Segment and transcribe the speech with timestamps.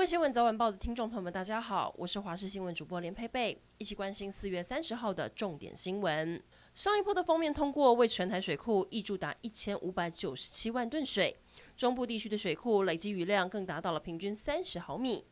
[0.00, 6.42] 各位新闻早晚报的听众朋友们，大家好，我是华视新闻主播连佩佩，一起关心四月三十号的重点新闻。
[6.74, 11.36] 上一波的封面通过，为全台水库挹注达一千五百九十七万吨水，
[11.76, 15.22] 中部地区的水库累积雨量更达到了平均三十毫米。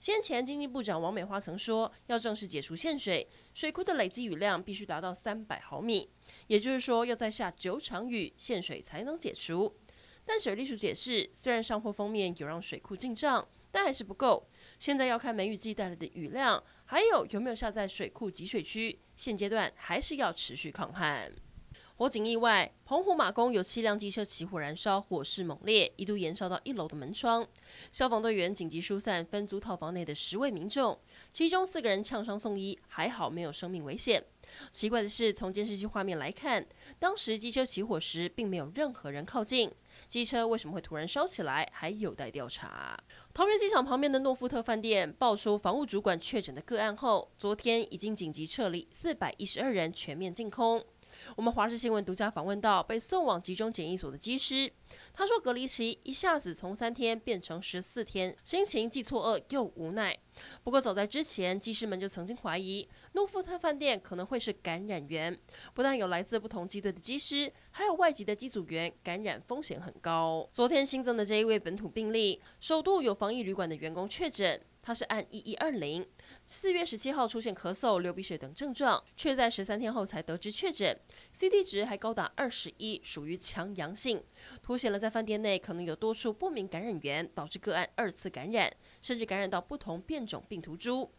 [0.00, 6.10] 先前经济部长王美花曾说，要正式解除限水，水库的累积雨量必须达到三百毫米，
[6.48, 9.72] 也就是说要再下九场雨，限水才能解除。
[10.24, 13.46] 但水利署解释，虽然上波封面有让水库进账。
[13.76, 14.48] 但还是不够，
[14.78, 18.98] 现在要看梅雨季带来的雨量，还有有没有下在水库集水区。
[19.16, 21.30] 现阶段还是要持续抗旱。
[21.98, 27.48] 火警意外，澎湖马公有七辆机车起火燃烧，火势猛烈，一度延烧到一楼的门窗。
[27.90, 30.98] 消防队员紧急疏散分租套房内的十位民众，
[31.32, 34.22] 其中四个人呛伤送医，还好没有生命危险。
[34.70, 36.66] 奇怪的是，从监视器画面来看，
[36.98, 39.72] 当时机车起火时，并没有任何人靠近。
[40.06, 42.94] 机车为什么会突然烧起来，还有待调查。
[43.32, 50.84] 桃园机场旁边的诺富特饭店爆出房务主管确诊的个案后，昨天已经紧急撤离四百一十二人，全面净空。
[51.34, 54.70] 我们华视新闻独家访问到被送往集中检疫所的机师，
[55.12, 60.16] 他说隔离期一下子从三天变成十四天，心情既错愕又无奈。
[60.62, 65.36] 不过早在之前，机师们就曾经怀疑诺富特饭店可能会是感染源，
[65.74, 70.48] 不但有来自不同机队的机师，还有外籍的机组员，感染风险很高。
[70.52, 74.60] 昨天新增的这一位本土病例，首度有防疫旅馆的员工确诊。
[74.86, 76.06] 他是按一一二零，
[76.44, 80.96] 四月十七号出现咳嗽、流鼻血等症状，却在十三天后才得知确诊
[81.34, 84.22] ，CT 值还高达二十一，属于强阳性，
[84.62, 91.10] 凸显了在饭店内可能有多处不明感染源，导致个案二次感染，甚至感染到不同变种病毒株。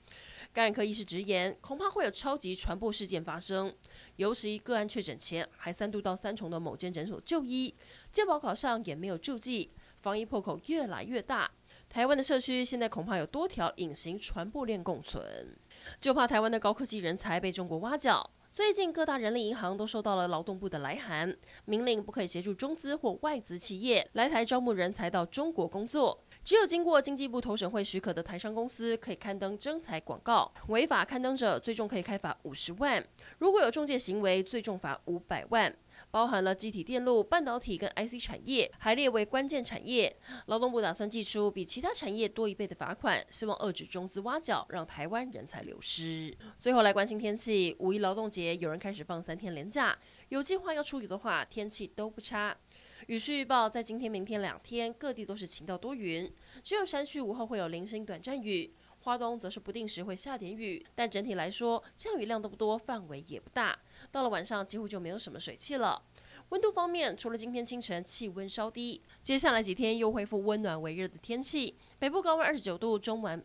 [0.53, 3.75] 感染科医师直言，恐怕会有超级传播事件发生，
[4.15, 7.75] 尤其个案确诊前还三度到三重的某间诊所就医，
[8.13, 11.51] 健保卡上也没有注记，防疫破口越来越大。
[11.89, 15.55] 台湾的社区现在恐怕有多条隐形传播链共存，
[15.99, 18.29] 就怕台湾的高科技人才被中国挖角。
[18.51, 33.03] 最近各大人力银行都收到了劳动部的来函，明令不可以协助中资或外资企业来台招募人才到中国工作，只有经过经济部投审会许可的台商公司可以刊登征才广告，违法刊登者最重可以开罚五十万，
[33.37, 35.75] 如果有中介行为，最重罚五百万。
[36.09, 40.15] 包含了机体电路、半导体跟 IC 产业，还列为关键产业。
[40.47, 46.35] 劳动部打算寄出比其他产业多一倍的罚款，希望遏制中资挖角，让台湾人才流失。
[46.57, 49.97] 最后来关心天气，五一劳动节有人开始放三天连假，
[50.29, 52.57] 有计划要出游的话，天气都不差。
[53.05, 56.29] 雨势预报在今天、明天两天各地都是晴到多云，
[56.63, 58.73] 只有山区午后会有零星短暂雨。
[59.01, 63.77] 花东则是不定时会下点雨，但整体来说降雨量都不多，范围也不大。
[64.11, 66.01] 到了晚上几乎就没有什么水汽了。
[66.49, 71.75] 温度方面，除了今天清晨气温稍低，接下来几天又恢复温暖微热的天气。
[71.99, 73.43] 北部高温二十九度，中南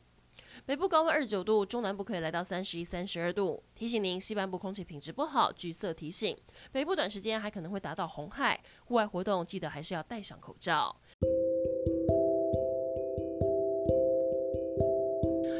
[0.65, 3.63] 北部高温二十九度，中南部可以来到三十一、三十二度。
[3.75, 6.37] 提醒您，西半部空气品质不好，橘色提醒。
[6.71, 10.95] 北部短时间还可能会达到红害，户外活动记得还是要戴上口罩。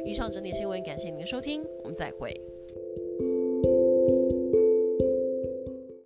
[0.05, 2.35] 以上整点新闻，感谢您的收听，我们再会。